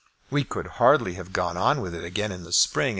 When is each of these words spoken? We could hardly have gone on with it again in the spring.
We 0.31 0.43
could 0.43 0.65
hardly 0.81 1.13
have 1.13 1.31
gone 1.31 1.57
on 1.57 1.79
with 1.79 1.93
it 1.93 2.03
again 2.03 2.31
in 2.31 2.43
the 2.43 2.51
spring. 2.53 2.89